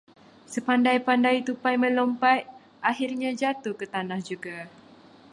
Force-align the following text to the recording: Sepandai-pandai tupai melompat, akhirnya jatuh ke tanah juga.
Sepandai-pandai 0.53 1.37
tupai 1.47 1.75
melompat, 1.83 2.41
akhirnya 2.89 3.29
jatuh 3.41 3.75
ke 3.79 3.85
tanah 3.93 4.17
juga. 4.29 4.57